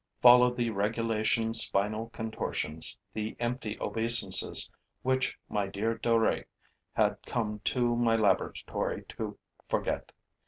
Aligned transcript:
Followed 0.19 0.57
the 0.57 0.71
regulation 0.71 1.53
spinal 1.53 2.09
contortions, 2.09 2.97
the 3.13 3.35
empty 3.39 3.77
obeisances 3.79 4.67
which 5.03 5.37
my 5.47 5.67
dear 5.67 5.95
Duruy 5.95 6.45
had 6.93 7.19
come 7.27 7.59
to 7.65 7.95
my 7.95 8.15
laboratory 8.15 9.03
to 9.09 9.37
forget. 9.69 10.11